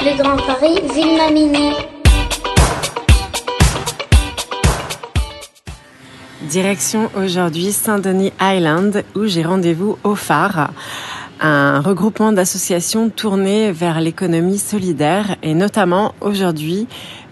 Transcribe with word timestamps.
Le 0.00 0.16
Grand 0.16 0.36
Paris, 0.36 0.80
Ville 0.94 1.16
Mamini. 1.16 1.72
Direction 6.42 7.10
aujourd'hui 7.16 7.72
Saint-Denis 7.72 8.32
Island 8.40 9.02
où 9.16 9.26
j'ai 9.26 9.42
rendez-vous 9.42 9.98
au 10.04 10.14
phare, 10.14 10.70
un 11.40 11.80
regroupement 11.80 12.30
d'associations 12.30 13.10
tournées 13.10 13.72
vers 13.72 14.00
l'économie 14.00 14.58
solidaire 14.58 15.36
et 15.42 15.54
notamment 15.54 16.14
aujourd'hui 16.20 16.86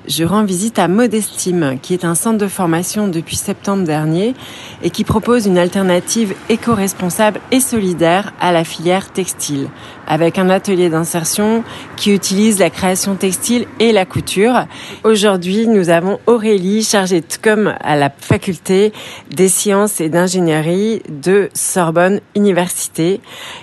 je 0.08 0.24
rends 0.24 0.44
visite 0.44 0.78
à 0.78 0.88
Modestime, 0.88 1.78
qui 1.80 1.94
est 1.94 2.04
un 2.04 2.14
centre 2.14 2.38
de 2.38 2.48
formation 2.48 3.08
depuis 3.08 3.36
septembre 3.36 3.84
dernier 3.84 4.34
et 4.82 4.90
qui 4.90 5.04
propose 5.04 5.46
une 5.46 5.58
alternative 5.58 6.34
éco-responsable 6.48 7.40
et 7.50 7.60
solidaire 7.60 8.32
à 8.40 8.52
la 8.52 8.64
filière 8.64 9.10
textile, 9.12 9.68
avec 10.06 10.38
un 10.38 10.50
atelier 10.50 10.88
d'insertion 10.88 11.64
qui 11.96 12.12
utilise 12.12 12.58
la 12.58 12.70
création 12.70 13.16
textile 13.16 13.66
et 13.80 13.92
la 13.92 14.04
couture. 14.04 14.66
Aujourd'hui, 15.04 15.66
nous 15.66 15.90
avons 15.90 16.20
Aurélie, 16.26 16.82
chargée 16.82 17.20
de 17.20 17.26
com 17.42 17.74
à 17.80 17.96
la 17.96 18.10
faculté 18.10 18.92
des 19.34 19.48
sciences 19.48 20.00
et 20.00 20.08
d'ingénierie 20.08 21.02
de 21.08 21.48
Sorbonne 21.54 22.20
Université, 22.34 23.20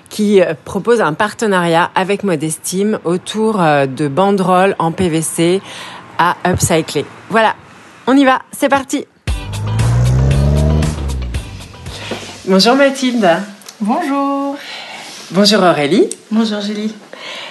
qui 0.10 0.41
propose 0.66 1.02
un 1.02 1.13
partenariat 1.13 1.90
avec 1.96 2.23
Modestime 2.23 2.99
autour 3.04 3.62
euh, 3.62 3.88
de 3.88 4.07
banderoles 4.07 4.76
en 4.77 4.91
PVC 4.91 5.62
à 6.17 6.35
upcycler. 6.45 7.05
Voilà, 7.30 7.55
on 8.08 8.16
y 8.16 8.26
va, 8.26 8.40
c'est 8.52 8.70
parti 8.70 9.05
Bonjour 12.45 12.76
Mathilde. 12.76 13.30
Bonjour. 13.80 14.57
Bonjour 15.31 15.63
Aurélie. 15.63 16.09
Bonjour 16.30 16.59
Julie. 16.59 16.93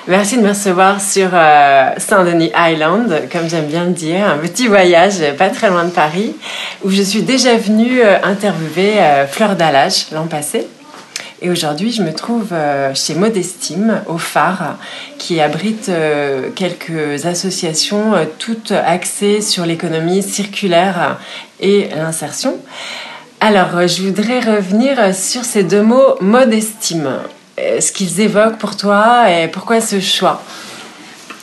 Merci 0.06 0.36
de 0.36 0.42
me 0.42 0.48
recevoir 0.48 1.00
sur 1.00 1.30
euh, 1.32 1.90
Saint-Denis 1.96 2.50
Island, 2.54 3.28
comme 3.30 3.48
j'aime 3.48 3.66
bien 3.66 3.84
le 3.84 3.92
dire, 3.92 4.26
un 4.26 4.36
petit 4.38 4.66
voyage 4.66 5.22
pas 5.38 5.48
très 5.48 5.70
loin 5.70 5.84
de 5.84 5.90
Paris, 5.90 6.34
où 6.84 6.90
je 6.90 7.02
suis 7.02 7.22
déjà 7.22 7.56
venue 7.56 8.02
euh, 8.02 8.18
interviewer 8.22 9.00
euh, 9.00 9.26
Fleur 9.26 9.56
d'Alage 9.56 10.06
l'an 10.12 10.26
passé. 10.26 10.66
Et 11.44 11.50
aujourd'hui, 11.50 11.90
je 11.90 12.04
me 12.04 12.12
trouve 12.12 12.52
euh, 12.52 12.94
chez 12.94 13.16
Modestime, 13.16 14.02
au 14.06 14.16
phare, 14.16 14.78
qui 15.18 15.40
abrite 15.40 15.88
euh, 15.88 16.50
quelques 16.54 17.26
associations, 17.26 18.14
euh, 18.14 18.26
toutes 18.38 18.70
axées 18.70 19.40
sur 19.40 19.66
l'économie 19.66 20.22
circulaire 20.22 21.18
et 21.58 21.88
l'insertion. 21.96 22.58
Alors, 23.40 23.88
je 23.88 24.04
voudrais 24.04 24.38
revenir 24.38 25.12
sur 25.12 25.44
ces 25.44 25.64
deux 25.64 25.82
mots, 25.82 26.14
Modestime. 26.20 27.10
Ce 27.58 27.90
qu'ils 27.90 28.20
évoquent 28.20 28.58
pour 28.58 28.76
toi 28.76 29.28
et 29.28 29.48
pourquoi 29.48 29.80
ce 29.80 29.98
choix? 29.98 30.44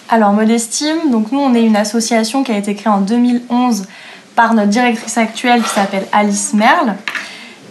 Alors, 0.08 0.32
Modestime, 0.32 1.12
donc 1.12 1.34
nous, 1.34 1.40
on 1.42 1.54
est 1.54 1.62
une 1.62 1.76
association 1.76 2.44
qui 2.44 2.54
a 2.54 2.58
été 2.58 2.74
créée 2.74 2.92
en 2.92 3.02
2011 3.02 3.84
par 4.34 4.54
notre 4.54 4.70
directrice 4.70 5.18
actuelle 5.18 5.62
qui 5.62 5.70
s'appelle 5.70 6.08
Alice 6.14 6.54
Merle. 6.54 6.96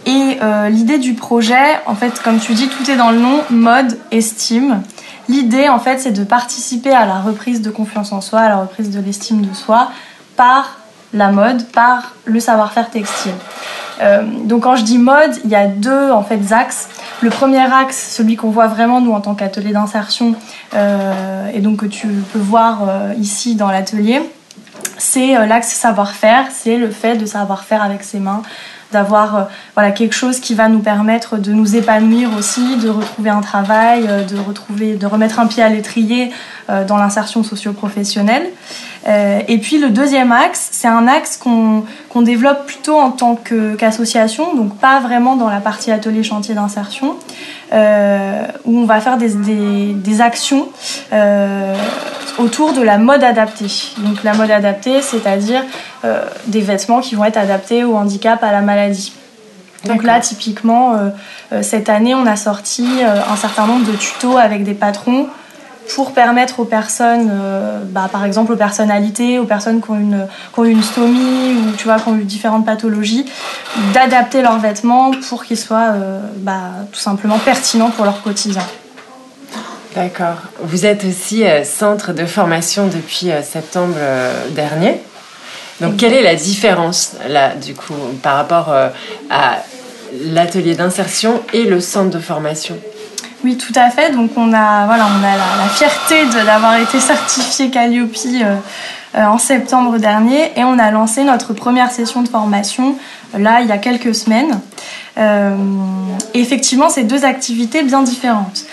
Et 0.05 0.37
euh, 0.41 0.69
l'idée 0.69 0.97
du 0.97 1.13
projet, 1.13 1.79
en 1.85 1.95
fait, 1.95 2.21
comme 2.23 2.39
tu 2.39 2.53
dis, 2.53 2.67
tout 2.67 2.89
est 2.89 2.95
dans 2.95 3.11
le 3.11 3.19
nom, 3.19 3.41
mode, 3.49 3.97
estime. 4.11 4.81
L'idée, 5.27 5.69
en 5.69 5.79
fait, 5.79 5.99
c'est 5.99 6.11
de 6.11 6.23
participer 6.23 6.91
à 6.91 7.05
la 7.05 7.19
reprise 7.19 7.61
de 7.61 7.69
confiance 7.69 8.11
en 8.11 8.21
soi, 8.21 8.39
à 8.39 8.49
la 8.49 8.57
reprise 8.57 8.89
de 8.89 8.99
l'estime 8.99 9.45
de 9.45 9.53
soi, 9.53 9.91
par 10.35 10.77
la 11.13 11.31
mode, 11.31 11.67
par 11.67 12.13
le 12.25 12.39
savoir-faire 12.39 12.89
textile. 12.89 13.33
Euh, 14.01 14.23
donc 14.45 14.63
quand 14.63 14.77
je 14.77 14.83
dis 14.83 14.97
mode, 14.97 15.31
il 15.43 15.49
y 15.49 15.55
a 15.55 15.67
deux 15.67 16.11
en 16.11 16.23
fait 16.23 16.39
axes. 16.51 16.87
Le 17.21 17.29
premier 17.29 17.61
axe, 17.73 18.15
celui 18.15 18.37
qu'on 18.37 18.49
voit 18.49 18.67
vraiment 18.67 19.01
nous 19.01 19.11
en 19.11 19.19
tant 19.19 19.35
qu'atelier 19.35 19.73
d'insertion, 19.73 20.35
euh, 20.75 21.49
et 21.53 21.59
donc 21.59 21.77
que 21.77 21.85
tu 21.85 22.07
peux 22.31 22.39
voir 22.39 22.83
ici 23.17 23.55
dans 23.55 23.69
l'atelier, 23.69 24.21
c'est 24.97 25.33
l'axe 25.47 25.69
savoir-faire, 25.73 26.45
c'est 26.51 26.77
le 26.77 26.89
fait 26.91 27.17
de 27.17 27.25
savoir 27.25 27.63
faire 27.65 27.83
avec 27.83 28.03
ses 28.03 28.19
mains, 28.19 28.41
d'avoir 28.91 29.35
euh, 29.35 29.43
voilà, 29.75 29.91
quelque 29.91 30.15
chose 30.15 30.39
qui 30.39 30.55
va 30.55 30.67
nous 30.67 30.79
permettre 30.79 31.37
de 31.37 31.51
nous 31.51 31.75
épanouir 31.75 32.29
aussi, 32.37 32.77
de 32.77 32.89
retrouver 32.89 33.29
un 33.29 33.41
travail, 33.41 34.05
euh, 34.07 34.23
de, 34.23 34.37
retrouver, 34.37 34.95
de 34.95 35.05
remettre 35.05 35.39
un 35.39 35.47
pied 35.47 35.61
à 35.61 35.69
l'étrier 35.69 36.31
euh, 36.69 36.85
dans 36.85 36.97
l'insertion 36.97 37.43
socio-professionnelle. 37.43 38.47
Et 39.07 39.57
puis 39.59 39.79
le 39.79 39.89
deuxième 39.89 40.31
axe, 40.31 40.69
c'est 40.71 40.87
un 40.87 41.07
axe 41.07 41.37
qu'on 41.37 42.21
développe 42.21 42.65
plutôt 42.65 42.97
en 42.99 43.11
tant 43.11 43.35
qu'association, 43.77 44.55
donc 44.55 44.77
pas 44.77 44.99
vraiment 44.99 45.35
dans 45.35 45.49
la 45.49 45.61
partie 45.61 45.91
atelier 45.91 46.23
chantier 46.23 46.53
d'insertion, 46.53 47.15
où 47.71 48.79
on 48.79 48.85
va 48.85 48.99
faire 48.99 49.17
des, 49.17 49.29
des, 49.29 49.93
des 49.93 50.21
actions 50.21 50.67
autour 52.39 52.73
de 52.73 52.81
la 52.81 52.97
mode 52.97 53.23
adaptée. 53.23 53.71
Donc 53.99 54.23
la 54.23 54.33
mode 54.33 54.51
adaptée, 54.51 55.01
c'est-à-dire 55.01 55.63
euh, 56.05 56.23
des 56.47 56.61
vêtements 56.61 57.01
qui 57.01 57.15
vont 57.15 57.25
être 57.25 57.37
adaptés 57.37 57.83
au 57.83 57.95
handicap, 57.95 58.43
à 58.43 58.51
la 58.51 58.61
maladie. 58.61 59.13
Donc 59.85 60.03
là, 60.03 60.19
typiquement, 60.19 60.93
euh, 60.93 61.09
euh, 61.53 61.61
cette 61.61 61.89
année, 61.89 62.15
on 62.15 62.25
a 62.25 62.35
sorti 62.35 62.85
euh, 63.01 63.19
un 63.31 63.35
certain 63.35 63.65
nombre 63.65 63.89
de 63.89 63.95
tutos 63.95 64.37
avec 64.37 64.63
des 64.63 64.73
patrons 64.73 65.27
pour 65.95 66.13
permettre 66.13 66.59
aux 66.59 66.65
personnes, 66.65 67.29
euh, 67.31 67.79
bah, 67.83 68.09
par 68.11 68.25
exemple 68.25 68.51
aux 68.53 68.57
personnalités, 68.57 69.39
aux 69.39 69.45
personnes 69.45 69.81
qui 69.81 69.89
ont 69.89 69.99
une, 69.99 70.27
une 70.63 70.83
stomie 70.83 71.55
ou 71.55 71.71
tu 71.77 71.85
vois, 71.85 71.99
qui 71.99 72.07
ont 72.09 72.15
eu 72.15 72.23
différentes 72.23 72.65
pathologies, 72.65 73.25
d'adapter 73.93 74.41
leurs 74.41 74.59
vêtements 74.59 75.11
pour 75.29 75.43
qu'ils 75.43 75.57
soient 75.57 75.91
euh, 75.93 76.19
bah, 76.37 76.71
tout 76.91 76.99
simplement 76.99 77.39
pertinents 77.39 77.89
pour 77.89 78.05
leur 78.05 78.21
quotidien. 78.21 78.63
D'accord. 79.95 80.37
Vous 80.61 80.85
êtes 80.85 81.03
aussi 81.03 81.43
euh, 81.43 81.63
centre 81.63 82.13
de 82.13 82.25
formation 82.25 82.87
depuis 82.87 83.31
septembre 83.43 83.95
dernier. 84.51 85.01
Donc, 85.81 85.95
quelle 85.97 86.13
est 86.13 86.21
la 86.21 86.35
différence, 86.35 87.15
du 87.65 87.73
coup, 87.73 87.93
par 88.21 88.35
rapport 88.35 88.69
à 89.29 89.55
l'atelier 90.25 90.75
d'insertion 90.75 91.41
et 91.53 91.63
le 91.63 91.79
centre 91.79 92.09
de 92.09 92.19
formation? 92.19 92.77
Oui, 93.43 93.57
tout 93.57 93.73
à 93.75 93.89
fait. 93.89 94.11
Donc, 94.11 94.31
on 94.35 94.51
a, 94.53 94.85
voilà, 94.85 95.05
on 95.05 95.23
a 95.23 95.37
la, 95.37 95.69
fierté 95.69 96.25
d'avoir 96.25 96.75
été 96.75 96.99
certifié 96.99 97.69
Calliope 97.69 98.13
euh, 98.25 98.55
euh, 99.15 99.25
en 99.25 99.37
septembre 99.37 99.97
dernier 99.97 100.51
et 100.57 100.65
on 100.65 100.77
a 100.77 100.91
lancé 100.91 101.23
notre 101.23 101.53
première 101.53 101.91
session 101.91 102.21
de 102.21 102.27
formation 102.27 102.97
euh, 103.35 103.39
là, 103.39 103.61
il 103.61 103.67
y 103.67 103.71
a 103.71 103.77
quelques 103.77 104.13
semaines. 104.15 104.59
Effectivement, 106.33 106.89
c'est 106.89 107.03
deux 107.03 107.25
activités 107.25 107.83
bien 107.83 108.03
différentes. 108.03 108.63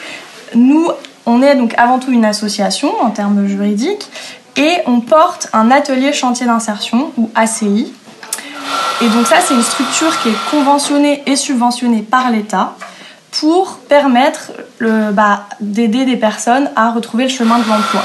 Nous, 0.55 0.89
on 1.27 1.43
est 1.43 1.57
donc 1.57 1.75
avant 1.77 1.99
tout 1.99 2.13
une 2.13 2.25
association 2.25 2.93
en 3.03 3.11
termes 3.11 3.49
juridiques 3.49 4.09
et 4.57 4.75
on 4.87 5.01
porte 5.01 5.49
un 5.53 5.73
atelier 5.73 6.13
chantier 6.13 6.47
d'insertion 6.47 7.11
ou 7.17 7.31
ACI. 7.35 7.93
Et 9.03 9.09
donc 9.09 9.27
ça, 9.27 9.37
c'est 9.41 9.55
une 9.55 9.63
structure 9.63 10.21
qui 10.23 10.29
est 10.29 10.51
conventionnée 10.51 11.23
et 11.27 11.35
subventionnée 11.35 12.03
par 12.03 12.31
l'État 12.31 12.77
pour 13.41 13.77
permettre 13.89 14.53
le- 14.79 15.11
bah, 15.13 15.45
d'aider 15.61 16.05
des 16.05 16.17
personnes 16.17 16.71
à 16.77 16.91
retrouver 16.91 17.25
le 17.25 17.31
chemin 17.31 17.59
de 17.59 17.69
l'emploi. 17.69 18.03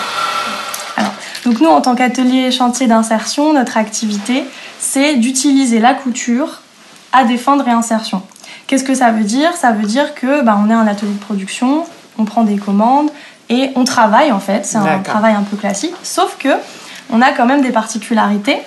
Alors, 0.97 1.11
donc 1.45 1.59
nous, 1.61 1.69
en 1.69 1.81
tant 1.81 1.95
qu'atelier 1.95 2.51
chantier 2.51 2.87
d'insertion, 2.87 3.53
notre 3.53 3.77
activité, 3.77 4.45
c'est 4.79 5.15
d'utiliser 5.15 5.79
la 5.79 5.93
couture 5.93 6.61
à 7.13 7.23
des 7.23 7.37
fins 7.37 7.55
de 7.55 7.63
réinsertion. 7.63 8.21
Qu'est-ce 8.67 8.83
que 8.83 8.95
ça 8.95 9.11
veut 9.11 9.23
dire? 9.23 9.53
Ça 9.55 9.71
veut 9.71 9.85
dire 9.85 10.15
que 10.15 10.41
bah, 10.43 10.57
on 10.63 10.69
est 10.69 10.73
un 10.73 10.87
atelier 10.87 11.11
de 11.13 11.19
production, 11.23 11.85
on 12.17 12.25
prend 12.25 12.43
des 12.43 12.57
commandes 12.57 13.09
et 13.49 13.69
on 13.75 13.83
travaille 13.83 14.31
en 14.31 14.39
fait. 14.39 14.65
C'est 14.65 14.77
un 14.77 14.99
travail 15.03 15.33
un 15.33 15.43
peu 15.43 15.57
classique, 15.57 15.93
sauf 16.03 16.37
que 16.39 16.49
on 17.11 17.21
a 17.21 17.31
quand 17.31 17.45
même 17.45 17.61
des 17.61 17.71
particularités. 17.71 18.57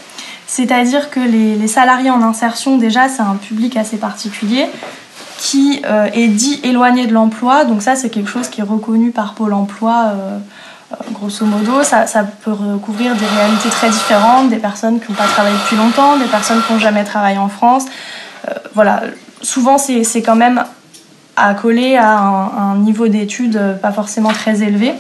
C'est-à-dire 0.47 1.09
que 1.09 1.21
les, 1.21 1.55
les 1.57 1.69
salariés 1.69 2.11
en 2.11 2.21
insertion, 2.23 2.77
déjà, 2.77 3.09
c'est 3.09 3.23
un 3.23 3.37
public 3.37 3.79
assez 3.79 3.97
particulier 3.97 4.67
qui 5.45 5.83
euh, 5.85 6.09
est 6.15 6.29
dit 6.29 6.59
éloigné 6.65 7.07
de 7.07 7.13
l'emploi. 7.13 7.67
Donc 7.67 7.83
ça, 7.83 7.97
c'est 7.97 8.09
quelque 8.09 8.31
chose 8.31 8.49
qui 8.49 8.63
est 8.63 8.65
reconnu 8.65 9.11
par 9.11 9.35
Pôle 9.35 9.53
Emploi. 9.53 10.07
euh, 10.07 10.39
euh, 10.93 10.97
grosso 11.13 11.45
modo, 11.45 11.83
ça, 11.83 12.07
peut 12.43 12.53
recouvrir 12.53 13.15
des 13.15 13.27
réalités 13.27 13.69
très 13.69 13.91
différentes, 13.91 14.49
des 14.49 14.57
personnes 14.57 15.01
qui 15.01 15.11
n'ont 15.11 15.19
pas 15.19 15.27
travaillé 15.27 15.55
depuis 15.57 15.77
longtemps, 15.77 16.17
des 16.17 16.25
personnes 16.25 16.63
qui 16.67 16.73
n'ont 16.73 16.79
jamais 16.79 17.05
travaillé 17.05 17.37
en 17.37 17.49
France. 17.49 17.85
Voilà, 18.75 19.03
souvent 19.43 19.77
c'est 19.79 20.23
quand 20.23 20.37
même 20.37 20.65
accolé 21.37 21.97
à 21.97 22.19
un, 22.19 22.77
niveau 22.77 23.09
d'études 23.09 23.61
pas 23.81 23.93
forcément 23.93 24.31
très 24.31 24.63
élevé 24.63 24.95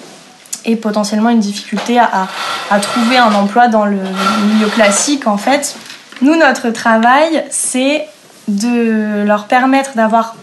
et 0.64 0.76
potentiellement 0.76 1.28
une 1.28 1.40
difficulté 1.40 1.98
à- 1.98 2.26
à 2.70 2.80
trouver 2.80 3.18
un 3.18 3.34
emploi 3.34 3.68
dans 3.68 3.84
le 3.84 3.98
milieu 4.48 4.68
classique 4.68 5.26
en 5.26 5.36
fait. 5.36 5.76
Nous, 6.22 6.36
notre 6.36 6.70
travail, 6.70 7.44
c'est 7.50 8.06
de 8.48 9.24
leur 9.24 9.46
permettre 9.46 9.94
d'avoir 9.94 10.36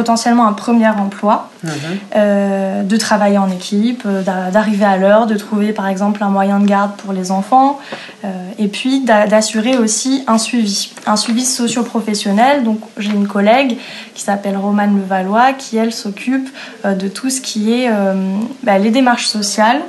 potentiellement 0.00 0.46
un 0.46 0.52
premier 0.52 0.88
emploi, 1.06 1.36
Mhm. 1.64 1.70
euh, 2.16 2.82
de 2.92 2.96
travailler 2.98 3.38
en 3.46 3.50
équipe, 3.50 4.02
euh, 4.06 4.22
d'a- 4.28 4.50
d'arriver 4.54 4.84
à 4.84 4.96
l'heure, 4.98 5.26
de 5.26 5.36
trouver 5.44 5.72
par 5.72 5.86
exemple 5.88 6.22
un 6.22 6.28
moyen 6.38 6.58
de 6.60 6.66
garde 6.66 6.92
pour 7.00 7.12
les 7.18 7.30
enfants, 7.38 7.70
euh, 8.24 8.28
et 8.58 8.68
puis 8.68 9.00
d'a- 9.08 9.26
d'assurer 9.26 9.74
aussi 9.78 10.12
un 10.26 10.38
suivi, 10.38 10.90
un 11.06 11.16
suivi 11.16 11.44
socio-professionnel. 11.46 12.62
Donc 12.68 12.80
j'ai 12.98 13.10
une 13.22 13.26
collègue 13.36 13.78
qui 14.14 14.22
s'appelle 14.22 14.56
Romane 14.56 14.94
Levallois 15.00 15.52
qui 15.54 15.76
elle 15.78 15.92
s'occupe 16.02 16.48
de 16.84 17.08
tout 17.08 17.30
ce 17.30 17.40
qui 17.40 17.62
est 17.78 17.90
bah, 18.62 18.78
les 18.78 18.90
démarches 18.90 19.26
sociales, 19.38 19.80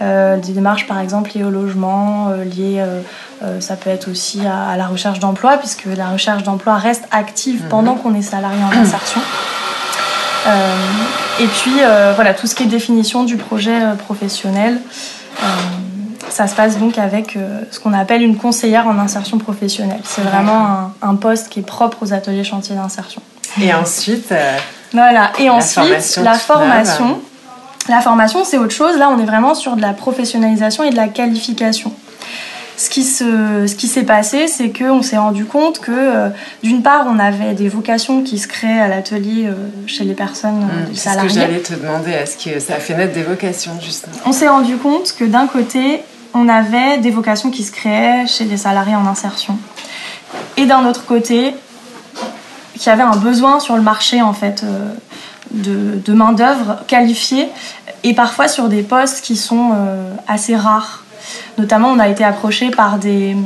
des 0.00 0.52
démarches 0.58 0.86
par 0.92 0.98
exemple 1.00 1.30
liées 1.34 1.44
au 1.44 1.50
logement, 1.50 2.28
liées 2.56 2.82
ça 3.60 3.74
peut 3.76 3.90
être 3.90 4.08
aussi 4.10 4.38
à, 4.46 4.56
à 4.72 4.76
la 4.76 4.86
recherche 4.86 5.18
d'emploi, 5.18 5.56
puisque 5.62 5.86
la 6.02 6.08
recherche 6.16 6.42
d'emploi 6.44 6.74
reste 6.76 7.04
active 7.10 7.60
Mhm. 7.62 7.68
pendant 7.74 7.94
qu'on 8.00 8.14
est 8.20 8.22
salarié 8.34 8.62
en 8.70 8.72
insertion. 8.84 9.20
Euh, 10.46 10.76
et 11.40 11.46
puis 11.46 11.74
euh, 11.80 12.12
voilà, 12.14 12.34
tout 12.34 12.46
ce 12.46 12.54
qui 12.54 12.64
est 12.64 12.66
définition 12.66 13.24
du 13.24 13.36
projet 13.36 13.82
euh, 13.82 13.94
professionnel, 13.94 14.80
ça 16.28 16.46
se 16.46 16.54
passe 16.54 16.78
donc 16.78 16.98
avec 16.98 17.36
ce 17.70 17.80
qu'on 17.80 17.92
appelle 17.92 18.22
une 18.22 18.36
conseillère 18.36 18.86
en 18.86 18.98
insertion 18.98 19.38
professionnelle. 19.38 20.00
C'est 20.04 20.22
vraiment 20.22 20.66
un, 20.66 20.92
un 21.02 21.14
poste 21.16 21.48
qui 21.48 21.60
est 21.60 21.66
propre 21.66 21.98
aux 22.02 22.12
ateliers 22.12 22.44
chantiers 22.44 22.76
d'insertion. 22.76 23.20
Et 23.60 23.74
ensuite, 23.74 24.32
Voilà. 24.92 25.32
Et 25.38 25.46
La 25.46 25.54
ensuite, 25.54 25.74
formation 25.74 26.22
la 26.22 26.34
formation. 26.34 27.20
La 27.88 28.00
formation, 28.00 28.44
c'est 28.44 28.58
autre 28.58 28.72
chose. 28.72 28.96
Là, 28.96 29.10
on 29.10 29.18
est 29.18 29.24
vraiment 29.24 29.54
sur 29.54 29.74
de 29.76 29.82
la 29.82 29.92
professionnalisation 29.92 30.84
et 30.84 30.90
de 30.90 30.96
la 30.96 31.08
qualification. 31.08 31.92
Ce 32.76 32.88
qui 32.88 33.04
se, 33.04 33.66
ce 33.66 33.74
qui 33.74 33.86
s'est 33.86 34.02
passé, 34.04 34.48
c'est 34.48 34.70
qu'on 34.70 35.02
s'est 35.02 35.18
rendu 35.18 35.44
compte 35.44 35.78
que, 35.78 35.92
euh, 35.92 36.28
d'une 36.62 36.82
part, 36.82 37.06
on 37.06 37.18
avait 37.18 37.52
des 37.54 37.68
vocations 37.68 38.22
qui 38.22 38.38
se 38.38 38.48
créaient 38.48 38.80
à 38.80 38.88
l'atelier 38.88 39.46
euh, 39.46 39.52
chez 39.86 40.04
les 40.04 40.14
personnes, 40.14 40.62
euh, 40.70 40.86
mm, 40.86 40.90
les 40.90 40.96
c'est 40.96 41.10
ce 41.10 41.14
que 41.14 41.28
salariés. 41.28 41.40
j'allais 41.40 41.60
te 41.60 41.74
demander. 41.74 42.10
Est-ce 42.12 42.36
que 42.42 42.58
ça 42.60 42.76
fait 42.76 42.94
naître 42.94 43.12
des 43.12 43.22
vocations, 43.22 43.72
justement? 43.80 44.14
On 44.24 44.32
s'est 44.32 44.48
rendu 44.48 44.76
compte 44.76 45.14
que 45.18 45.24
d'un 45.24 45.46
côté, 45.46 46.00
on 46.34 46.48
avait 46.48 46.98
des 46.98 47.10
vocations 47.10 47.50
qui 47.50 47.62
se 47.62 47.72
créaient 47.72 48.26
chez 48.26 48.44
les 48.44 48.56
salariés 48.56 48.96
en 48.96 49.06
insertion. 49.06 49.58
Et 50.56 50.64
d'un 50.64 50.86
autre 50.86 51.04
côté, 51.04 51.54
qu'il 52.74 52.86
y 52.86 52.88
avait 52.88 53.02
un 53.02 53.16
besoin 53.16 53.60
sur 53.60 53.76
le 53.76 53.82
marché 53.82 54.22
en 54.22 54.32
fait 54.32 54.62
euh, 54.64 54.92
de, 55.50 56.00
de 56.02 56.12
main-d'œuvre 56.14 56.78
qualifiée 56.88 57.48
et 58.02 58.14
parfois 58.14 58.48
sur 58.48 58.68
des 58.68 58.82
postes 58.82 59.20
qui 59.20 59.36
sont 59.36 59.72
assez 60.26 60.56
rares. 60.56 61.04
Notamment, 61.58 61.88
on 61.88 61.98
a 61.98 62.08
été 62.08 62.24
approché 62.24 62.70
par 62.70 62.98
des, 62.98 63.36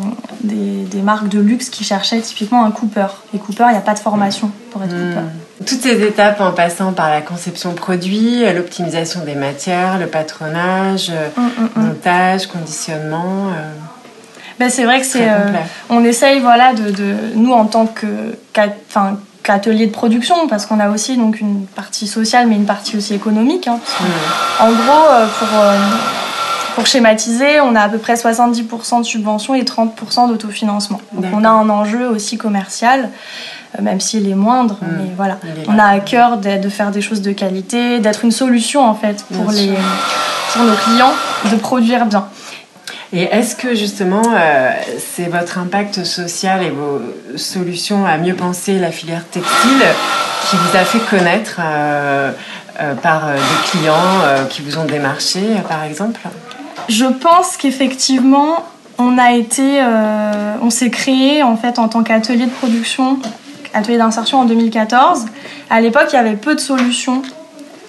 des, 0.42 0.84
des 0.84 1.02
marques 1.02 1.28
de 1.28 1.40
luxe 1.40 1.68
qui 1.70 1.84
cherchaient 1.84 2.20
typiquement 2.20 2.64
un 2.64 2.70
Cooper. 2.70 3.06
Et 3.34 3.38
Cooper, 3.38 3.64
il 3.68 3.72
n'y 3.72 3.78
a 3.78 3.80
pas 3.82 3.94
de 3.94 3.98
formation 3.98 4.50
pour 4.70 4.82
être 4.82 4.90
Cooper. 4.90 5.20
Mm. 5.20 5.64
Toutes 5.64 5.80
ces 5.82 6.02
étapes 6.02 6.40
en 6.40 6.52
passant 6.52 6.92
par 6.92 7.08
la 7.10 7.22
conception 7.22 7.72
produit, 7.72 8.44
l'optimisation 8.54 9.20
des 9.24 9.34
matières, 9.34 9.98
le 9.98 10.06
patronage, 10.06 11.08
euh, 11.10 11.28
Hum, 11.36 11.50
hum, 11.58 11.68
hum. 11.76 11.86
montage, 11.88 12.46
conditionnement. 12.46 13.48
euh, 13.48 13.70
Ben, 14.58 14.70
c'est 14.70 14.84
vrai 14.84 15.00
que 15.00 15.06
c'est. 15.06 15.28
euh, 15.28 15.48
on 15.90 16.04
essaye 16.04 16.40
voilà 16.40 16.72
de, 16.74 16.90
de- 16.90 17.16
nous 17.34 17.52
en 17.52 17.64
tant 17.66 17.86
que 17.86 18.06
enfin, 18.88 19.18
qu'atelier 19.42 19.86
de 19.86 19.92
production 19.92 20.48
parce 20.48 20.66
qu'on 20.66 20.80
a 20.80 20.88
aussi 20.88 21.16
donc 21.16 21.40
une 21.40 21.66
partie 21.66 22.06
sociale 22.06 22.46
mais 22.48 22.54
une 22.56 22.64
partie 22.66 22.96
aussi 22.96 23.14
économique 23.14 23.68
hein, 23.68 23.78
en 24.60 24.70
gros 24.72 25.06
pour 25.38 25.48
pour 26.76 26.86
schématiser 26.86 27.60
on 27.60 27.74
a 27.74 27.80
à 27.80 27.88
peu 27.88 27.98
près 27.98 28.14
70% 28.14 29.00
de 29.00 29.02
subventions 29.04 29.54
et 29.56 29.62
30% 29.64 30.28
d'autofinancement. 30.28 31.00
Donc 31.12 31.24
on 31.34 31.42
a 31.44 31.48
un 31.48 31.68
enjeu 31.68 32.06
aussi 32.08 32.36
commercial 32.38 33.10
euh, 33.76 33.82
même 33.82 33.98
s'il 34.00 34.28
est 34.30 34.34
moindre 34.34 34.76
Mm. 34.82 34.86
mais 34.98 35.10
voilà. 35.16 35.38
On 35.68 35.78
a 35.78 35.86
à 35.86 35.98
cœur 36.00 36.36
de, 36.36 36.58
de 36.58 36.68
faire 36.68 36.90
des 36.92 37.00
choses 37.00 37.22
de 37.22 37.32
qualité 37.32 37.98
d'être 37.98 38.24
une 38.24 38.30
solution 38.30 38.84
en 38.84 38.94
fait 38.94 39.24
pour 39.34 39.46
Bien 39.46 39.52
les 39.60 39.68
sûr. 39.68 39.76
pour 40.52 40.62
nos 40.64 40.74
clients 40.84 41.14
de 41.50 41.56
produire 41.56 42.06
bien. 42.06 42.28
Et 43.12 43.22
est-ce 43.22 43.54
que 43.56 43.74
justement, 43.74 44.22
euh, 44.34 44.70
c'est 44.98 45.28
votre 45.30 45.58
impact 45.58 46.04
social 46.04 46.62
et 46.62 46.70
vos 46.70 47.00
solutions 47.36 48.04
à 48.04 48.18
mieux 48.18 48.34
penser 48.34 48.78
la 48.78 48.90
filière 48.90 49.24
textile 49.30 49.84
qui 50.50 50.56
vous 50.56 50.76
a 50.76 50.84
fait 50.84 50.98
connaître 50.98 51.58
euh, 51.60 52.32
euh, 52.80 52.94
par 52.94 53.28
des 53.28 53.70
clients 53.70 54.46
qui 54.50 54.60
vous 54.62 54.76
ont 54.78 54.84
démarché, 54.84 55.40
par 55.68 55.84
exemple? 55.84 56.20
Je 56.88 57.06
pense 57.06 57.56
qu'effectivement, 57.56 58.64
on 58.98 59.18
a 59.18 59.32
été, 59.32 59.80
euh, 59.80 60.54
on 60.62 60.70
s'est 60.70 60.90
créé 60.90 61.42
en 61.42 61.56
fait 61.56 61.78
en 61.78 61.88
tant 61.88 62.02
qu'atelier 62.02 62.46
de 62.46 62.50
production, 62.50 63.18
atelier 63.74 63.98
d'insertion 63.98 64.40
en 64.40 64.44
2014. 64.44 65.26
À 65.70 65.80
l'époque, 65.80 66.06
il 66.12 66.16
y 66.16 66.18
avait 66.18 66.36
peu 66.36 66.54
de 66.54 66.60
solutions 66.60 67.22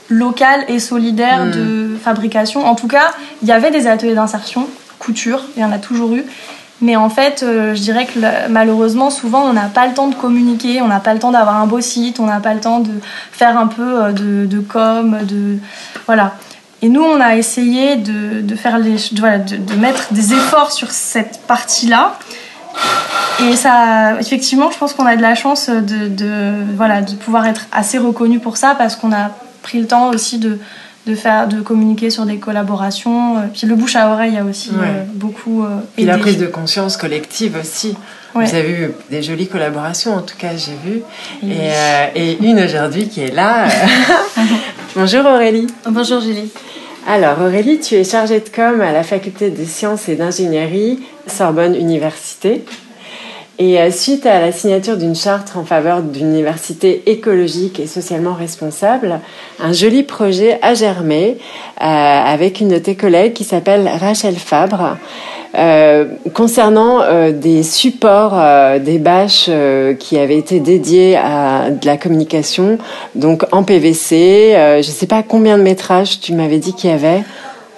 locales 0.09 0.65
et 0.67 0.79
solidaires 0.79 1.45
Mm. 1.45 1.51
de 1.51 1.97
fabrication. 2.01 2.65
En 2.65 2.75
tout 2.75 2.87
cas, 2.87 3.13
il 3.41 3.47
y 3.47 3.51
avait 3.51 3.71
des 3.71 3.87
ateliers 3.87 4.15
d'insertion, 4.15 4.67
couture, 4.99 5.41
il 5.55 5.61
y 5.61 5.65
en 5.65 5.71
a 5.71 5.79
toujours 5.79 6.13
eu. 6.13 6.23
Mais 6.79 6.95
en 6.95 7.09
fait, 7.09 7.41
euh, 7.41 7.73
je 7.73 7.81
dirais 7.81 8.05
que 8.05 8.19
malheureusement, 8.49 9.09
souvent, 9.09 9.41
on 9.43 9.53
n'a 9.53 9.65
pas 9.65 9.87
le 9.87 9.93
temps 9.95 10.07
de 10.07 10.15
communiquer, 10.15 10.81
on 10.81 10.87
n'a 10.87 10.99
pas 10.99 11.13
le 11.13 11.19
temps 11.19 11.31
d'avoir 11.31 11.55
un 11.55 11.65
beau 11.65 11.81
site, 11.81 12.19
on 12.19 12.27
n'a 12.27 12.39
pas 12.39 12.53
le 12.53 12.59
temps 12.59 12.79
de 12.81 12.91
faire 13.31 13.57
un 13.57 13.65
peu 13.67 14.03
euh, 14.03 14.11
de, 14.11 14.45
de 14.45 14.59
com, 14.59 15.17
de 15.23 15.57
voilà. 16.05 16.35
Et 16.81 16.89
nous, 16.89 17.01
on 17.01 17.19
a 17.19 17.35
essayé 17.35 17.95
de, 17.95 18.41
de 18.41 18.55
faire 18.55 18.77
les, 18.77 18.97
de, 19.11 19.75
mettre 19.75 20.13
des 20.13 20.33
efforts 20.33 20.71
sur 20.71 20.91
cette 20.91 21.41
partie-là. 21.47 22.19
Et 23.39 23.55
ça, 23.55 24.19
effectivement, 24.19 24.69
je 24.69 24.77
pense 24.77 24.93
qu'on 24.93 25.05
a 25.05 25.15
de 25.15 25.21
la 25.21 25.33
chance 25.33 25.69
de, 25.69 26.07
de, 26.07 26.53
voilà, 26.75 27.01
de 27.01 27.15
pouvoir 27.15 27.47
être 27.47 27.65
assez 27.71 27.97
reconnu 27.97 28.39
pour 28.39 28.57
ça 28.57 28.75
parce 28.75 28.95
qu'on 28.95 29.11
a 29.11 29.31
pris 29.63 29.79
le 29.79 29.87
temps 29.87 30.09
aussi 30.09 30.37
de, 30.37 30.59
de, 31.07 31.15
faire, 31.15 31.47
de 31.47 31.61
communiquer 31.61 32.09
sur 32.09 32.25
des 32.25 32.37
collaborations. 32.37 33.35
Puis 33.53 33.65
le 33.67 33.75
bouche 33.75 33.95
à 33.95 34.09
oreille 34.11 34.37
a 34.37 34.43
aussi 34.43 34.69
Ouais. 34.71 34.85
euh, 34.85 35.03
beaucoup 35.13 35.63
euh, 35.63 35.77
Et 35.97 36.05
la 36.05 36.13
aidé. 36.13 36.21
prise 36.21 36.37
de 36.37 36.45
conscience 36.47 36.97
collective 36.97 37.57
aussi. 37.59 37.95
Ouais. 38.35 38.45
Vous 38.45 38.55
avez 38.55 38.69
eu 38.71 38.91
des 39.09 39.23
jolies 39.23 39.47
collaborations, 39.47 40.13
en 40.13 40.21
tout 40.21 40.35
cas, 40.37 40.49
j'ai 40.55 40.73
vu. 40.85 41.01
Et- 41.43 41.47
Et, 41.51 41.71
euh, 41.71 42.05
et 42.15 42.37
une 42.43 42.59
aujourd'hui 42.59 43.07
qui 43.07 43.21
est 43.21 43.33
là. 43.33 43.67
Bonjour 44.95 45.25
Aurélie. 45.25 45.67
Bonjour 45.89 46.19
Julie. 46.21 46.51
Alors 47.07 47.39
Aurélie, 47.41 47.79
tu 47.79 47.95
es 47.95 48.03
chargée 48.03 48.39
de 48.41 48.49
com 48.53 48.81
à 48.81 48.91
la 48.91 49.03
faculté 49.03 49.49
des 49.49 49.65
sciences 49.65 50.09
et 50.09 50.15
d'ingénierie 50.15 50.99
Sorbonne 51.25 51.73
Université. 51.75 52.65
Et 53.59 53.79
euh, 53.79 53.89
suite 53.89 54.27
à 54.27 54.39
la 54.39 54.51
signature 54.51 54.97
d'une 54.97 55.15
charte 55.15 55.53
en 55.55 55.65
faveur 55.65 56.03
d'une 56.03 56.27
université 56.27 57.01
écologique 57.07 57.79
et 57.79 57.87
socialement 57.87 58.33
responsable, 58.33 59.19
un 59.59 59.73
joli 59.73 60.03
projet 60.03 60.59
a 60.61 60.75
germé 60.75 61.37
euh, 61.81 61.83
avec 61.83 62.59
une 62.59 62.67
de 62.67 62.77
tes 62.77 62.95
collègues 62.95 63.33
qui 63.33 63.43
s'appelle 63.43 63.89
Rachel 63.99 64.35
Fabre. 64.35 64.97
euh, 65.57 66.05
concernant 66.35 66.99
des 67.31 67.63
supports, 67.63 68.39
des 68.79 68.99
bâches 68.99 69.49
qui 69.97 70.19
avaient 70.19 70.37
été 70.37 70.59
dédiés 70.59 71.15
à 71.15 71.71
de 71.71 71.85
la 71.85 71.97
communication, 71.97 72.77
donc 73.15 73.43
en 73.51 73.63
PVC, 73.63 74.51
je 74.53 74.77
ne 74.77 74.81
sais 74.81 75.07
pas 75.07 75.23
combien 75.23 75.57
de 75.57 75.63
métrages 75.63 76.19
tu 76.19 76.33
m'avais 76.33 76.59
dit 76.59 76.73
qu'il 76.73 76.91
y 76.91 76.93
avait. 76.93 77.23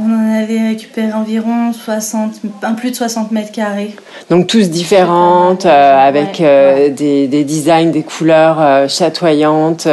On 0.01 0.06
en 0.06 0.41
avait 0.41 0.70
récupéré 0.70 1.12
environ 1.12 1.74
60, 1.74 2.36
un 2.63 2.74
plus 2.74 2.91
de 2.91 2.96
60 2.96 3.32
mètres 3.32 3.51
carrés. 3.51 3.96
Donc 4.29 4.48
tous 4.48 4.70
différentes, 4.70 5.65
euh, 5.65 5.98
avec 5.98 6.39
euh, 6.39 6.89
des, 6.89 7.27
des 7.27 7.44
designs, 7.44 7.91
des 7.91 8.03
couleurs 8.03 8.62
euh, 8.62 8.88
chatoyantes, 8.88 9.88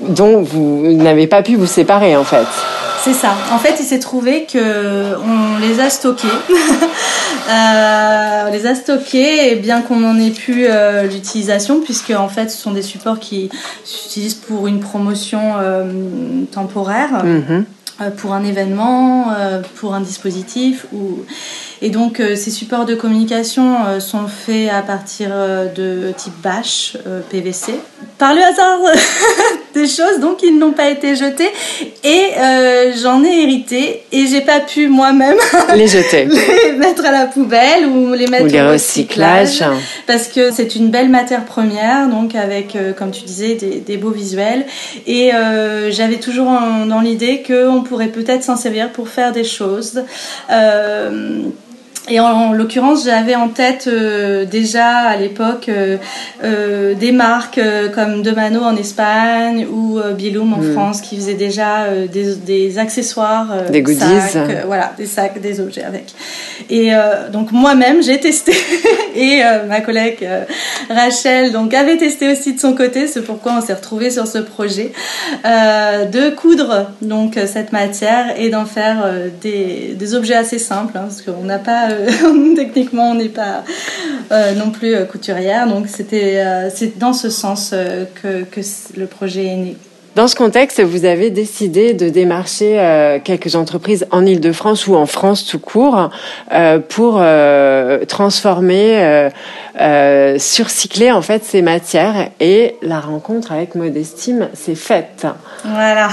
dont 0.00 0.42
vous 0.42 0.92
n'avez 0.92 1.26
pas 1.26 1.42
pu 1.42 1.56
vous 1.56 1.66
séparer 1.66 2.16
en 2.16 2.24
fait. 2.24 2.46
C'est 3.02 3.14
ça. 3.14 3.34
En 3.52 3.58
fait, 3.58 3.76
il 3.80 3.84
s'est 3.84 3.98
trouvé 3.98 4.44
que 4.44 5.14
on 5.16 5.58
les 5.58 5.80
a 5.80 5.90
stockés. 5.90 6.28
Euh, 7.48 8.44
on 8.46 8.52
les 8.52 8.66
a 8.66 8.76
stockés, 8.76 9.50
et 9.50 9.56
bien 9.56 9.80
qu'on 9.80 9.96
n'en 9.96 10.16
ait 10.20 10.30
plus 10.30 10.66
euh, 10.68 11.04
l'utilisation, 11.04 11.80
puisque 11.80 12.10
en 12.10 12.28
fait, 12.28 12.48
ce 12.48 12.56
sont 12.56 12.70
des 12.70 12.82
supports 12.82 13.18
qui 13.18 13.50
s'utilisent 13.82 14.34
pour 14.34 14.68
une 14.68 14.78
promotion 14.78 15.54
euh, 15.58 15.84
temporaire. 16.52 17.24
Mhm. 17.24 17.44
euh, 17.50 17.60
pour 18.08 18.32
un 18.32 18.44
événement, 18.44 19.32
euh, 19.32 19.62
pour 19.76 19.94
un 19.94 20.00
dispositif. 20.00 20.86
Ou... 20.92 21.24
Et 21.82 21.90
donc 21.90 22.20
euh, 22.20 22.36
ces 22.36 22.50
supports 22.50 22.84
de 22.84 22.94
communication 22.94 23.86
euh, 23.86 24.00
sont 24.00 24.28
faits 24.28 24.70
à 24.70 24.82
partir 24.82 25.28
euh, 25.32 25.66
de 25.72 26.12
type 26.12 26.34
euh, 27.06 27.20
PVC. 27.30 27.74
Par 28.18 28.34
le 28.34 28.42
hasard 28.42 28.78
des 29.74 29.86
choses, 29.86 30.18
donc 30.20 30.42
ils 30.42 30.58
n'ont 30.58 30.72
pas 30.72 30.90
été 30.90 31.14
jetés 31.16 31.48
et 32.04 32.22
euh, 32.38 32.92
j'en 33.02 33.22
ai 33.24 33.42
hérité 33.42 34.02
et 34.12 34.26
j'ai 34.26 34.40
pas 34.40 34.60
pu 34.60 34.88
moi-même 34.88 35.36
Les 35.76 35.86
jeter. 35.86 36.26
les 36.26 36.72
mettre 36.76 37.04
à 37.04 37.12
la 37.12 37.26
poubelle 37.26 37.86
ou 37.86 38.12
les 38.14 38.26
mettre 38.26 38.44
Ou 38.44 38.48
les 38.48 38.60
au 38.60 38.70
recyclages. 38.70 39.62
parce 40.06 40.28
que 40.28 40.50
c'est 40.52 40.74
une 40.76 40.88
belle 40.90 41.08
matière 41.08 41.44
première, 41.44 42.08
donc 42.08 42.34
avec, 42.34 42.74
euh, 42.76 42.92
comme 42.92 43.10
tu 43.10 43.22
disais, 43.22 43.54
des, 43.54 43.80
des 43.80 43.96
beaux 43.96 44.10
visuels. 44.10 44.66
Et 45.06 45.32
euh, 45.34 45.90
j'avais 45.90 46.16
toujours 46.16 46.48
en- 46.48 46.86
dans 46.86 47.00
l'idée 47.00 47.42
qu'on 47.46 47.82
pourrait 47.82 48.08
peut-être 48.08 48.42
s'en 48.42 48.56
servir 48.56 48.90
pour 48.90 49.08
faire 49.08 49.32
des 49.32 49.44
choses. 49.44 50.02
Euh, 50.50 51.42
Et 52.10 52.18
en, 52.18 52.52
l'occurrence, 52.52 53.04
j'avais 53.04 53.36
en 53.36 53.48
tête 53.48 53.86
euh, 53.86 54.44
déjà 54.44 54.88
à 54.88 55.16
l'époque 55.16 55.68
euh, 55.68 55.96
euh, 56.42 56.94
des 56.94 57.12
marques 57.12 57.60
comme 57.94 58.22
Demano 58.22 58.62
en 58.62 58.76
Espagne 58.76 59.64
ou 59.72 60.00
Biloum 60.16 60.52
en 60.52 60.58
mm. 60.58 60.72
France 60.72 61.00
qui 61.00 61.16
faisaient 61.16 61.34
déjà 61.34 61.86
des, 62.12 62.34
des, 62.34 62.78
accessoires, 62.78 63.70
des 63.70 63.82
goodies, 63.82 64.00
sacs, 64.00 64.66
voilà, 64.66 64.92
des 64.98 65.06
sacs, 65.06 65.40
des 65.40 65.60
objets 65.60 65.84
avec. 65.84 66.12
Et 66.68 66.90
donc 67.32 67.52
moi-même, 67.52 68.02
j'ai 68.02 68.18
testé 68.18 68.52
et 69.14 69.42
ma 69.68 69.80
collègue 69.80 70.26
Rachel 70.88 71.52
donc 71.52 71.74
avait 71.74 71.96
testé 71.96 72.30
aussi 72.32 72.54
de 72.54 72.60
son 72.60 72.74
côté. 72.74 73.06
C'est 73.06 73.22
pourquoi 73.22 73.52
on 73.58 73.60
s'est 73.60 73.74
retrouvés 73.74 74.10
sur 74.10 74.26
ce 74.26 74.38
projet 74.38 74.92
de 75.44 76.30
coudre 76.30 76.90
donc 77.02 77.38
cette 77.46 77.72
matière 77.72 78.34
et 78.36 78.48
d'en 78.48 78.64
faire 78.64 79.08
des, 79.40 79.94
des, 79.96 80.14
objets 80.14 80.34
assez 80.34 80.58
simples 80.58 80.96
hein, 80.96 81.02
parce 81.02 81.22
qu'on 81.22 81.44
n'a 81.44 81.58
pas 81.58 81.88
techniquement, 82.56 83.10
on 83.10 83.14
n'est 83.14 83.28
pas 83.28 83.64
euh, 84.32 84.54
non 84.54 84.70
plus 84.70 84.94
euh, 84.94 85.04
couturière. 85.04 85.66
Donc, 85.66 85.88
c'était, 85.88 86.40
euh, 86.40 86.68
c'est 86.72 86.98
dans 86.98 87.12
ce 87.12 87.30
sens 87.30 87.74
que, 88.22 88.44
le 88.96 89.06
projet 89.06 89.46
est 89.46 89.56
né. 89.56 89.76
Dans 90.16 90.26
ce 90.26 90.34
contexte, 90.34 90.80
vous 90.80 91.04
avez 91.04 91.30
décidé 91.30 91.94
de 91.94 92.08
démarcher 92.08 93.20
quelques 93.22 93.54
entreprises 93.54 94.06
en 94.10 94.26
Ile-de-France 94.26 94.88
ou 94.88 94.96
en 94.96 95.06
France 95.06 95.46
tout 95.46 95.60
court 95.60 96.10
pour 96.88 97.22
transformer, 98.08 99.30
surcycler 100.36 101.12
en 101.12 101.22
fait 101.22 101.44
ces 101.44 101.62
matières 101.62 102.30
et 102.40 102.74
la 102.82 102.98
rencontre 102.98 103.52
avec 103.52 103.76
Modestime 103.76 104.48
s'est 104.52 104.74
faite. 104.74 105.26
Voilà. 105.64 106.08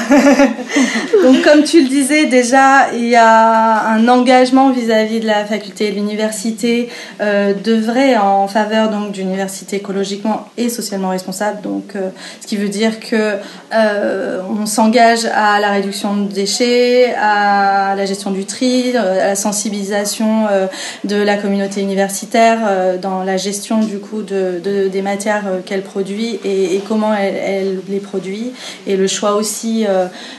Donc 1.23 1.41
comme 1.43 1.63
tu 1.63 1.81
le 1.81 1.89
disais 1.89 2.25
déjà, 2.25 2.91
il 2.93 3.05
y 3.05 3.15
a 3.15 3.87
un 3.87 4.07
engagement 4.07 4.71
vis-à-vis 4.71 5.19
de 5.19 5.27
la 5.27 5.45
faculté 5.45 5.87
et 5.87 5.91
de 5.91 5.95
l'université 5.95 6.89
de 7.19 7.73
vrai 7.73 8.17
en 8.17 8.47
faveur 8.47 8.89
donc 8.89 9.11
d'université 9.11 9.77
écologiquement 9.77 10.47
et 10.57 10.69
socialement 10.69 11.09
responsable. 11.09 11.61
Donc 11.61 11.93
ce 12.41 12.47
qui 12.47 12.57
veut 12.57 12.69
dire 12.69 12.99
que 12.99 13.37
euh, 13.73 14.41
on 14.49 14.65
s'engage 14.65 15.25
à 15.25 15.59
la 15.59 15.71
réduction 15.71 16.15
de 16.15 16.31
déchets, 16.31 17.13
à 17.15 17.95
la 17.95 18.05
gestion 18.05 18.31
du 18.31 18.45
tri, 18.45 18.93
euh, 18.95 19.21
à 19.21 19.27
la 19.27 19.35
sensibilisation 19.35 20.47
euh, 20.49 20.67
de 21.03 21.15
la 21.15 21.37
communauté 21.37 21.81
universitaire 21.81 22.59
dans 23.01 23.23
la 23.23 23.37
gestion 23.37 23.79
du 23.79 23.99
coup 23.99 24.21
de, 24.21 24.87
des 24.87 25.01
matières 25.01 25.43
qu'elle 25.65 25.81
produit 25.81 26.39
et, 26.43 26.81
comment 26.87 27.13
elle, 27.13 27.79
les 27.89 27.99
produit 27.99 28.51
et 28.85 28.95
le 28.95 29.07
choix 29.07 29.35
aussi 29.37 29.85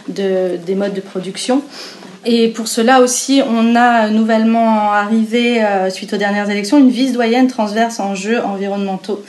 de, 0.09 0.57
des 0.57 0.75
modes 0.75 0.95
de 0.95 1.01
production. 1.01 1.63
Et 2.25 2.49
pour 2.49 2.69
cela 2.69 3.01
aussi, 3.01 3.43
on 3.49 3.77
a 3.77 4.11
nouvellement 4.11 4.93
arrivé, 4.93 5.65
suite 5.91 6.13
aux 6.13 6.17
dernières 6.17 6.51
élections, 6.51 6.79
une 6.79 6.91
vice-doyenne 6.91 7.47
transverse 7.47 8.01
en 8.01 8.15
jeux 8.15 8.43
environnementaux 8.43 9.23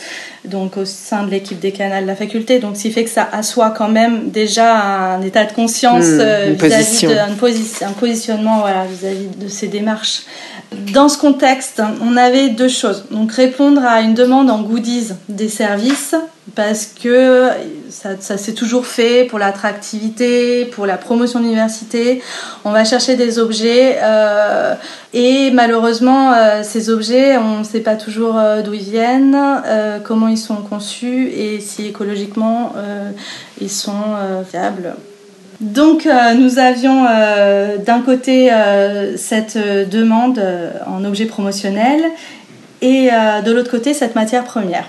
donc 0.46 0.78
au 0.78 0.86
sein 0.86 1.24
de 1.24 1.32
l'équipe 1.32 1.60
des 1.60 1.72
canals 1.72 2.04
de 2.04 2.08
la 2.08 2.16
faculté. 2.16 2.60
Donc, 2.60 2.78
ce 2.78 2.84
qui 2.84 2.92
fait 2.92 3.04
que 3.04 3.10
ça 3.10 3.28
assoit 3.32 3.72
quand 3.72 3.90
même 3.90 4.30
déjà 4.30 5.14
un 5.16 5.22
état 5.22 5.46
de 5.46 5.54
conscience 5.54 6.06
hmm, 6.06 6.20
euh, 6.20 6.56
vis-à-vis 6.58 7.84
un 7.84 7.94
positionnement 7.94 8.60
voilà, 8.60 8.86
vis-à-vis 8.86 9.28
de 9.38 9.48
ces 9.48 9.68
démarches. 9.68 10.22
Dans 10.94 11.10
ce 11.10 11.18
contexte, 11.18 11.82
on 12.02 12.16
avait 12.16 12.50
deux 12.50 12.68
choses. 12.68 13.06
Donc, 13.12 13.32
répondre 13.32 13.84
à 13.84 14.02
une 14.02 14.14
demande 14.14 14.50
en 14.50 14.62
goodies 14.62 15.10
des 15.28 15.50
services 15.50 16.16
parce 16.56 16.86
que 16.86 17.50
ça, 17.90 18.10
ça 18.20 18.38
s'est 18.38 18.54
toujours 18.54 18.86
fait 18.86 19.26
pour 19.26 19.40
l'attractivité, 19.40 20.66
pour 20.66 20.86
la 20.86 20.98
promotion 20.98 21.40
de 21.40 21.46
l'université. 21.46 22.22
On 22.66 22.72
va 22.72 22.86
chercher 22.86 23.16
des 23.16 23.40
objets 23.40 23.98
euh, 24.02 24.76
et 25.14 25.52
malheureusement, 25.52 26.34
euh, 26.34 26.62
ces 26.64 26.90
objets, 26.90 27.38
on 27.38 27.60
ne 27.60 27.64
sait 27.64 27.80
pas 27.82 27.96
toujours 27.96 28.38
euh, 28.38 28.62
d'où 28.62 28.74
ils 28.74 28.84
viennent, 28.84 29.38
comment 30.04 30.29
ils 30.30 30.38
sont 30.38 30.58
conçus 30.58 31.28
et 31.30 31.60
si 31.60 31.88
écologiquement 31.88 32.74
euh, 32.78 33.12
ils 33.60 33.70
sont 33.70 34.16
viables. 34.52 34.96
Donc 35.60 36.08
nous 36.38 36.58
avions 36.58 37.04
d'un 37.04 38.02
côté 38.02 38.50
cette 39.18 39.58
demande 39.58 40.42
en 40.88 41.04
objet 41.04 41.26
promotionnel 41.26 42.02
et 42.82 43.10
de 43.10 43.52
l'autre 43.52 43.70
côté 43.70 43.94
cette 43.94 44.16
matière 44.16 44.46
première. 44.46 44.86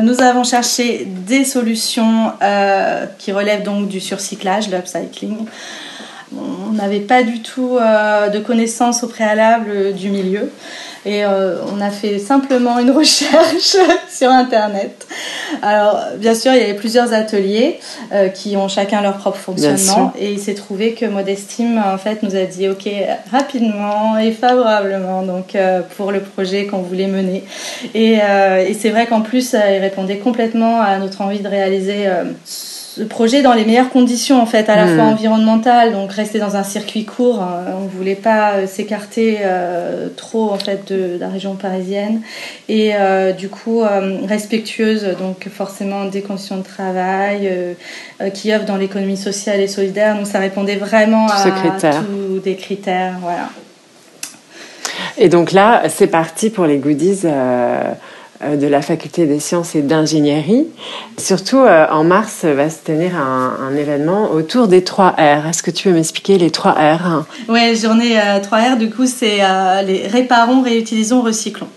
Nous 0.00 0.20
avons 0.22 0.42
cherché 0.42 1.06
des 1.06 1.44
solutions 1.44 2.32
euh, 2.42 3.06
qui 3.18 3.30
relèvent 3.30 3.62
donc 3.62 3.88
du 3.88 4.00
surcyclage, 4.00 4.68
l'upcycling. 4.68 5.46
On 6.36 6.72
n'avait 6.72 7.00
pas 7.00 7.22
du 7.22 7.42
tout 7.42 7.78
euh, 7.78 8.28
de 8.28 8.40
connaissances 8.40 9.04
au 9.04 9.06
préalable 9.06 9.92
du 9.92 10.10
milieu. 10.10 10.50
Et 11.06 11.24
euh, 11.24 11.56
on 11.74 11.80
a 11.80 11.90
fait 11.90 12.18
simplement 12.18 12.78
une 12.78 12.90
recherche 12.96 13.76
sur 14.10 14.30
Internet. 14.30 15.06
Alors, 15.62 16.00
bien 16.18 16.34
sûr, 16.34 16.52
il 16.52 16.60
y 16.60 16.64
avait 16.64 16.74
plusieurs 16.74 17.12
ateliers 17.12 17.78
euh, 18.12 18.28
qui 18.28 18.56
ont 18.56 18.68
chacun 18.68 19.02
leur 19.02 19.18
propre 19.18 19.38
fonctionnement. 19.38 20.12
Et 20.18 20.32
il 20.32 20.38
s'est 20.38 20.54
trouvé 20.54 20.92
que 20.92 21.04
Modestime, 21.04 21.82
en 21.84 21.98
fait, 21.98 22.22
nous 22.22 22.36
a 22.36 22.44
dit 22.44 22.68
OK 22.68 22.88
rapidement 23.30 24.18
et 24.18 24.32
favorablement 24.32 25.22
donc, 25.22 25.54
euh, 25.54 25.82
pour 25.96 26.10
le 26.10 26.20
projet 26.20 26.66
qu'on 26.66 26.82
voulait 26.82 27.06
mener. 27.06 27.44
Et, 27.94 28.14
et 28.14 28.74
c'est 28.74 28.90
vrai 28.90 29.06
qu'en 29.06 29.20
plus, 29.20 29.52
il 29.52 29.78
répondait 29.80 30.18
complètement 30.18 30.80
à 30.80 30.98
notre 30.98 31.20
envie 31.20 31.40
de 31.40 31.48
réaliser 31.48 32.08
ce 32.96 33.02
projet 33.02 33.42
dans 33.42 33.54
les 33.54 33.64
meilleures 33.64 33.90
conditions 33.90 34.40
en 34.40 34.46
fait, 34.46 34.68
à 34.68 34.76
la 34.76 34.86
hmm. 34.86 34.94
fois 34.94 35.04
environnementales, 35.04 35.92
donc 35.92 36.12
rester 36.12 36.38
dans 36.38 36.54
un 36.56 36.62
circuit 36.62 37.04
court. 37.04 37.42
Hein. 37.42 37.64
on 37.82 37.86
voulait 37.86 38.14
pas 38.14 38.66
s'écarter 38.66 39.38
euh, 39.42 40.08
trop 40.16 40.50
en 40.50 40.58
fait 40.58 40.92
de, 40.92 40.93
la 41.18 41.28
région 41.28 41.54
parisienne 41.54 42.20
et 42.68 42.92
euh, 42.94 43.32
du 43.32 43.48
coup 43.48 43.82
respectueuse 44.26 45.06
donc 45.18 45.48
forcément 45.48 46.04
des 46.04 46.22
conditions 46.22 46.56
de 46.58 46.62
travail 46.62 47.50
qui 48.32 48.52
œuvrent 48.52 48.64
dans 48.64 48.76
l'économie 48.76 49.16
sociale 49.16 49.60
et 49.60 49.68
solidaire. 49.68 50.16
Donc 50.16 50.26
ça 50.26 50.38
répondait 50.38 50.76
vraiment 50.76 51.26
à 51.26 51.44
tous 51.50 52.40
des 52.40 52.56
critères, 52.56 53.18
voilà. 53.20 53.48
Et 55.16 55.28
donc 55.28 55.52
là, 55.52 55.84
c'est 55.88 56.06
parti 56.06 56.50
pour 56.50 56.66
les 56.66 56.78
goodies. 56.78 57.20
Euh, 57.24 57.92
de 58.42 58.66
la 58.66 58.82
faculté 58.82 59.26
des 59.26 59.40
sciences 59.40 59.74
et 59.74 59.82
d'ingénierie. 59.82 60.66
Surtout 61.18 61.58
euh, 61.58 61.86
en 61.90 62.04
mars 62.04 62.44
va 62.44 62.68
se 62.68 62.78
tenir 62.78 63.16
un, 63.16 63.74
événement 63.76 64.30
autour 64.30 64.68
des 64.68 64.84
3 64.84 65.10
R. 65.10 65.46
Est-ce 65.48 65.62
que 65.62 65.70
tu 65.70 65.88
peux 65.88 65.94
m'expliquer 65.94 66.38
les 66.38 66.50
3 66.50 66.72
R? 66.72 67.24
Oui, 67.48 67.76
journée 67.76 68.18
3 68.42 68.58
euh, 68.58 68.74
R, 68.74 68.76
du 68.76 68.90
coup, 68.90 69.06
c'est 69.06 69.38
les 69.84 70.06
réparons, 70.06 70.62
réutilisons, 70.62 71.22
recyclons. 71.22 71.68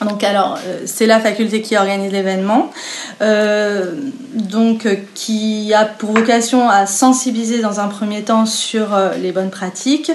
Donc 0.00 0.24
alors, 0.24 0.58
c'est 0.84 1.06
la 1.06 1.20
faculté 1.20 1.62
qui 1.62 1.76
organise 1.76 2.10
l'événement, 2.10 2.72
donc 3.20 4.88
qui 5.14 5.72
a 5.74 5.84
pour 5.84 6.10
vocation 6.10 6.68
à 6.68 6.86
sensibiliser 6.86 7.60
dans 7.60 7.78
un 7.78 7.86
premier 7.86 8.22
temps 8.22 8.44
sur 8.44 8.88
les 9.22 9.30
bonnes 9.30 9.50
pratiques, 9.50 10.10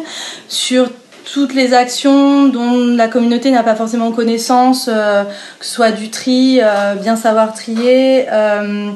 sur 0.49 0.89
toutes 1.33 1.53
les 1.53 1.73
actions 1.73 2.47
dont 2.47 2.95
la 2.95 3.07
communauté 3.07 3.51
n'a 3.51 3.63
pas 3.63 3.75
forcément 3.75 4.11
connaissance, 4.11 4.89
euh, 4.91 5.23
que 5.59 5.65
ce 5.65 5.73
soit 5.73 5.91
du 5.91 6.09
tri, 6.09 6.59
euh, 6.61 6.95
bien 6.95 7.15
savoir 7.15 7.53
trier, 7.53 8.25
euh, 8.31 8.91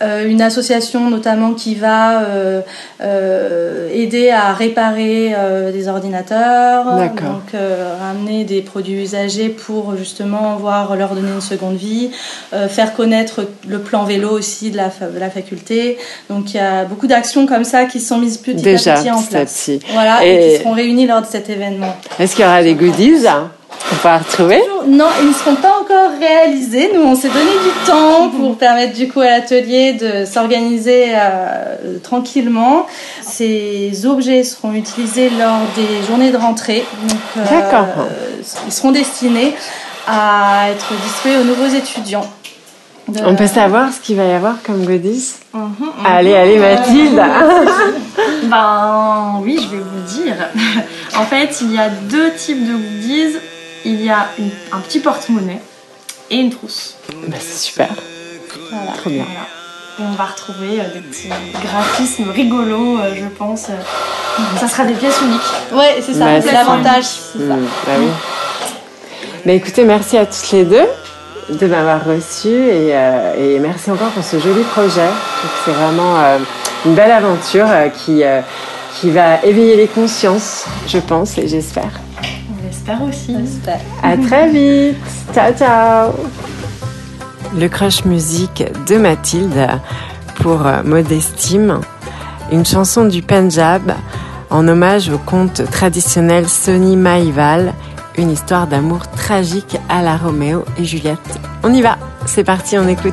une 0.00 0.42
association 0.42 1.08
notamment 1.10 1.54
qui 1.54 1.76
va 1.76 2.24
aider 3.92 4.30
à 4.30 4.52
réparer 4.52 5.34
des 5.72 5.88
ordinateurs, 5.88 6.84
donc 6.84 7.52
ramener 8.00 8.44
des 8.44 8.62
produits 8.62 9.02
usagés 9.02 9.48
pour 9.48 9.96
justement 9.96 10.56
voir 10.56 10.96
leur 10.96 11.14
donner 11.14 11.32
une 11.32 11.40
seconde 11.40 11.76
vie, 11.76 12.10
faire 12.68 12.94
connaître 12.94 13.46
le 13.68 13.78
plan 13.80 14.04
vélo 14.04 14.30
aussi 14.30 14.70
de 14.70 14.76
la, 14.76 14.88
de 14.88 15.18
la 15.18 15.30
faculté. 15.30 15.98
Donc 16.28 16.54
il 16.54 16.56
y 16.56 16.60
a 16.60 16.84
beaucoup 16.84 17.06
d'actions 17.06 17.46
comme 17.46 17.64
ça 17.64 17.84
qui 17.84 18.00
sont 18.00 18.18
mises 18.18 18.38
petit 18.38 18.68
à 18.88 18.96
petit 18.96 19.10
en 19.10 19.22
place. 19.22 19.70
Voilà, 19.92 20.24
et... 20.24 20.34
et 20.34 20.56
qui 20.56 20.62
seront 20.62 20.72
réunies 20.72 21.06
lors 21.06 21.20
de 21.20 21.26
cet 21.26 21.50
événement. 21.50 21.94
Est-ce 22.18 22.34
qu'il 22.34 22.44
y 22.44 22.48
aura 22.48 22.62
des 22.62 22.74
goodies 22.74 23.26
on 23.92 24.08
va 24.08 24.18
retrouver 24.18 24.60
Non, 24.86 25.08
ils 25.20 25.28
ne 25.28 25.32
seront 25.32 25.54
pas 25.56 25.74
encore 25.80 26.18
réalisés. 26.18 26.90
Nous, 26.94 27.02
on 27.02 27.14
s'est 27.14 27.28
donné 27.28 27.50
du 27.50 27.86
temps 27.86 28.30
pour 28.30 28.56
permettre 28.56 28.94
du 28.94 29.08
coup 29.08 29.20
à 29.20 29.26
l'atelier 29.26 29.92
de 29.92 30.24
s'organiser 30.24 31.12
euh, 31.14 31.98
tranquillement. 32.02 32.86
Ces 33.22 34.06
objets 34.06 34.44
seront 34.44 34.72
utilisés 34.72 35.30
lors 35.30 35.60
des 35.76 36.06
journées 36.06 36.30
de 36.30 36.36
rentrée. 36.36 36.84
Euh, 37.36 37.44
D'accord. 37.50 37.86
ils 38.66 38.72
seront 38.72 38.92
destinés 38.92 39.54
à 40.06 40.70
être 40.70 40.92
distribués 41.04 41.38
aux 41.40 41.44
nouveaux 41.44 41.74
étudiants. 41.74 42.26
On 43.24 43.34
peut 43.34 43.46
savoir 43.46 43.92
ce 43.92 44.00
qu'il 44.00 44.16
va 44.16 44.24
y 44.24 44.32
avoir 44.32 44.62
comme 44.62 44.84
goodies 44.84 45.34
mhm, 45.52 45.60
mhm. 45.60 45.88
Allez, 46.04 46.34
allez 46.34 46.58
Mathilde 46.58 47.20
Ben 48.44 49.40
oui, 49.42 49.58
je 49.60 49.76
vais 49.76 49.82
vous 49.82 50.22
dire. 50.22 50.34
en 51.16 51.24
fait, 51.24 51.60
il 51.62 51.74
y 51.74 51.78
a 51.78 51.88
deux 51.88 52.32
types 52.32 52.64
de 52.64 52.72
goodies 52.72 53.36
il 53.84 54.02
y 54.02 54.10
a 54.10 54.28
un 54.72 54.78
petit 54.80 55.00
porte-monnaie 55.00 55.60
et 56.30 56.36
une 56.36 56.50
trousse. 56.50 56.96
Bah, 57.26 57.36
c'est 57.40 57.58
super. 57.58 57.88
Voilà. 58.70 58.92
Trop 58.92 59.10
bien. 59.10 59.24
on 59.98 60.12
va 60.12 60.24
retrouver 60.24 60.80
euh, 60.80 60.94
des 60.94 61.00
petits 61.00 61.28
graphismes 61.62 62.30
rigolos, 62.30 62.98
euh, 62.98 63.14
je 63.14 63.26
pense. 63.26 63.66
Ça 64.58 64.68
sera 64.68 64.84
des 64.84 64.94
pièces 64.94 65.20
uniques. 65.22 65.40
Ouais, 65.72 65.96
c'est 66.00 66.14
ça, 66.14 66.40
c'est 66.40 66.52
l'avantage. 66.52 67.06
Mmh, 67.34 67.48
bah 67.48 67.92
oui. 67.98 68.08
Bah, 69.44 69.52
écoutez, 69.52 69.84
merci 69.84 70.16
à 70.16 70.26
toutes 70.26 70.50
les 70.52 70.64
deux 70.64 70.86
de 71.50 71.66
m'avoir 71.66 72.04
reçu 72.04 72.48
et, 72.48 72.94
et, 73.36 73.58
merci 73.58 73.90
encore 73.90 74.10
pour 74.10 74.22
ce 74.22 74.38
joli 74.38 74.62
projet. 74.62 75.08
C'est 75.64 75.72
vraiment 75.72 76.16
une 76.86 76.94
belle 76.94 77.10
aventure 77.10 77.66
qui, 77.92 78.22
qui 79.00 79.10
va 79.10 79.42
éveiller 79.42 79.76
les 79.76 79.88
consciences, 79.88 80.66
je 80.86 80.98
pense 80.98 81.36
et 81.38 81.48
j'espère. 81.48 81.90
On 82.88 82.90
l'espère 82.90 83.02
aussi. 83.02 83.36
À 84.02 84.16
très 84.16 84.50
vite. 84.50 84.96
ciao, 85.32 85.52
ciao. 85.52 86.12
Le 87.56 87.68
crush 87.68 88.04
musique 88.04 88.64
de 88.88 88.96
Mathilde 88.96 89.68
pour 90.36 90.66
Modestime, 90.84 91.80
une 92.50 92.64
chanson 92.64 93.04
du 93.04 93.22
Punjab 93.22 93.92
en 94.50 94.66
hommage 94.66 95.10
au 95.10 95.18
conte 95.18 95.62
traditionnel 95.70 96.48
Sonny 96.48 96.96
Maïval, 96.96 97.74
une 98.16 98.30
histoire 98.30 98.66
d'amour 98.66 99.08
tragique 99.10 99.78
à 99.88 100.02
la 100.02 100.16
Roméo 100.16 100.64
et 100.78 100.84
Juliette. 100.84 101.40
On 101.62 101.72
y 101.72 101.82
va, 101.82 101.98
c'est 102.26 102.44
parti, 102.44 102.78
on 102.78 102.88
écoute. 102.88 103.12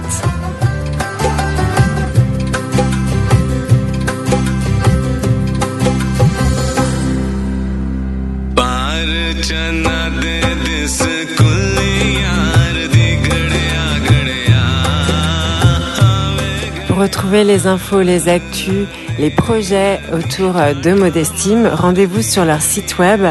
Les 17.32 17.68
infos, 17.68 18.02
les 18.02 18.28
actus, 18.28 18.88
les 19.18 19.30
projets 19.30 20.02
autour 20.12 20.54
de 20.54 20.94
Modestime, 20.94 21.70
rendez-vous 21.72 22.22
sur 22.22 22.44
leur 22.46 22.62
site 22.62 22.98
web 22.98 23.22